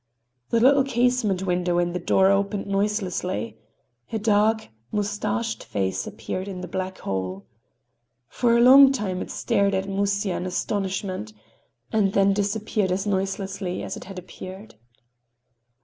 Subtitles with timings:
[0.49, 3.59] The little casement window in the door opened noiselessly.
[4.11, 7.45] A dark, mustached face appeared in the black hole.
[8.27, 13.95] For a long time it stared at Musya in astonishment—and then disappeared as noiselessly as
[13.95, 14.73] it had appeared.